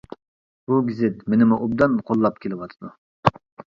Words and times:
بۇ 0.69 0.77
گېزىت 0.87 1.21
مېنىمۇ 1.33 1.59
ئوبدان 1.65 1.99
قوللاپ 2.11 2.43
كېلىۋاتىدۇ. 2.47 2.95